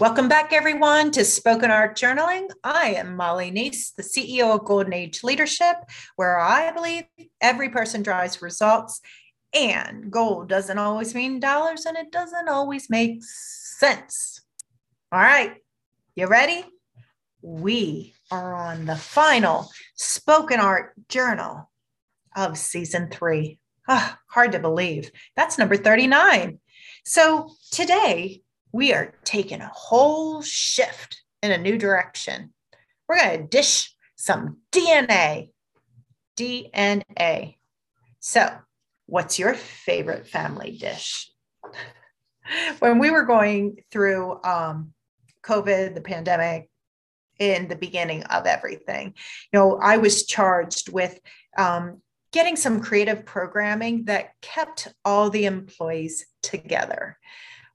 [0.00, 2.48] Welcome back, everyone, to Spoken Art Journaling.
[2.64, 5.76] I am Molly Nece, the CEO of Golden Age Leadership,
[6.16, 7.04] where I believe
[7.42, 9.02] every person drives results,
[9.52, 14.40] and gold doesn't always mean dollars, and it doesn't always make sense.
[15.12, 15.56] All right,
[16.16, 16.64] you ready?
[17.42, 21.70] We are on the final Spoken Art Journal
[22.34, 23.58] of season three.
[23.86, 25.10] Oh, hard to believe.
[25.36, 26.58] That's number 39.
[27.04, 28.41] So today,
[28.72, 32.52] we are taking a whole shift in a new direction.
[33.08, 35.50] We're going to dish some DNA.
[36.38, 37.56] DNA.
[38.20, 38.50] So,
[39.06, 41.30] what's your favorite family dish?
[42.78, 44.92] when we were going through um,
[45.42, 46.68] COVID, the pandemic,
[47.38, 49.14] in the beginning of everything,
[49.52, 51.18] you know, I was charged with
[51.58, 57.18] um, getting some creative programming that kept all the employees together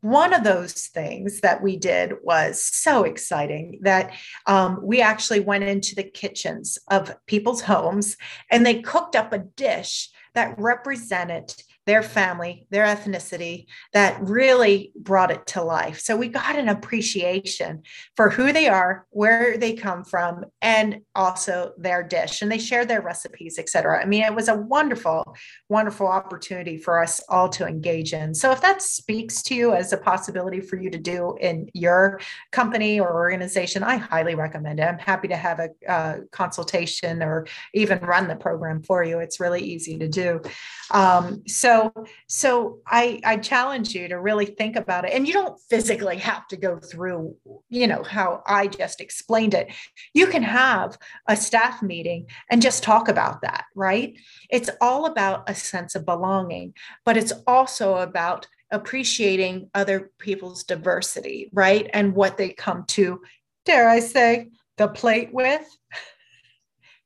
[0.00, 4.12] one of those things that we did was so exciting that
[4.46, 8.16] um, we actually went into the kitchens of people's homes
[8.50, 11.52] and they cooked up a dish that represented
[11.88, 15.98] their family, their ethnicity, that really brought it to life.
[15.98, 17.82] So we got an appreciation
[18.14, 22.42] for who they are, where they come from, and also their dish.
[22.42, 24.02] And they shared their recipes, et cetera.
[24.02, 25.34] I mean, it was a wonderful,
[25.70, 28.34] wonderful opportunity for us all to engage in.
[28.34, 32.20] So if that speaks to you as a possibility for you to do in your
[32.52, 34.82] company or organization, I highly recommend it.
[34.82, 39.20] I'm happy to have a, a consultation or even run the program for you.
[39.20, 40.42] It's really easy to do.
[40.90, 41.77] Um, so
[42.26, 45.12] so i i challenge you to really think about it.
[45.12, 47.36] And you don't physically have to go through
[47.68, 49.72] you know how i just explained it.
[50.14, 54.16] You can have a staff meeting and just talk about that right?
[54.50, 61.50] It's all about a sense of belonging but it's also about appreciating other people's diversity
[61.52, 61.88] right?
[61.92, 63.20] And what they come to
[63.64, 65.66] dare i say the plate with.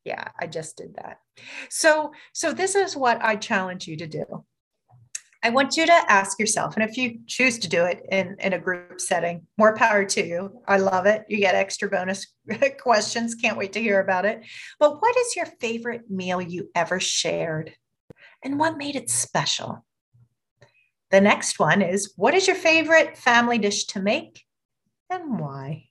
[0.05, 1.19] Yeah i just did that.
[1.71, 4.44] So so this is what i challenge you to do
[5.44, 8.53] I want you to ask yourself, and if you choose to do it in, in
[8.53, 10.62] a group setting, more power to you.
[10.69, 11.25] I love it.
[11.28, 12.28] You get extra bonus
[12.80, 13.34] questions.
[13.34, 14.44] Can't wait to hear about it.
[14.78, 17.75] But what is your favorite meal you ever shared?
[18.44, 19.84] And what made it special?
[21.10, 24.44] The next one is what is your favorite family dish to make
[25.10, 25.88] and why?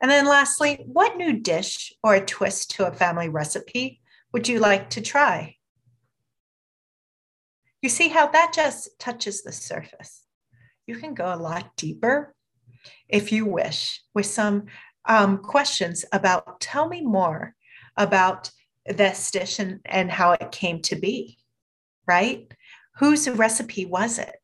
[0.00, 4.00] And then lastly, what new dish or a twist to a family recipe
[4.32, 5.56] would you like to try?
[7.82, 10.22] You see how that just touches the surface.
[10.86, 12.34] You can go a lot deeper
[13.08, 14.66] if you wish with some
[15.04, 17.54] um, questions about tell me more
[17.96, 18.50] about
[18.86, 21.38] this dish and, and how it came to be,
[22.06, 22.50] right?
[22.98, 24.36] Whose recipe was it?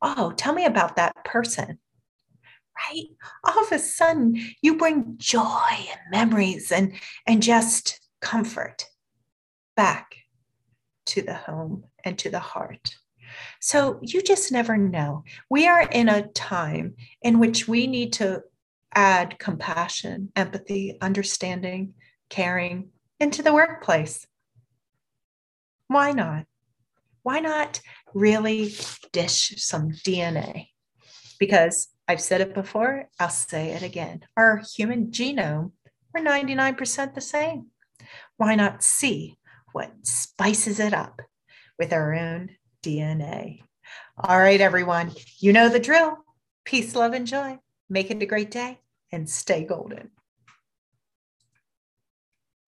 [0.00, 1.78] Oh, tell me about that person,
[2.88, 3.06] right?
[3.44, 6.94] All of a sudden, you bring joy and memories and,
[7.26, 8.86] and just comfort
[9.76, 10.14] back
[11.10, 12.96] to the home and to the heart.
[13.60, 15.24] So you just never know.
[15.48, 18.42] We are in a time in which we need to
[18.94, 21.94] add compassion, empathy, understanding,
[22.28, 24.26] caring into the workplace.
[25.88, 26.46] Why not?
[27.22, 27.80] Why not
[28.14, 28.72] really
[29.12, 30.68] dish some DNA?
[31.38, 34.20] Because I've said it before, I'll say it again.
[34.36, 35.72] Our human genome,
[36.12, 37.66] we're 99% the same.
[38.36, 39.36] Why not see
[39.72, 41.20] what spices it up
[41.78, 42.50] with our own
[42.82, 43.62] DNA.
[44.16, 46.18] All right, everyone, you know the drill.
[46.64, 47.58] Peace, love, and joy.
[47.88, 48.78] Make it a great day
[49.10, 50.10] and stay golden.